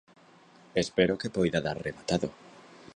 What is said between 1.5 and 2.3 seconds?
dar rematado.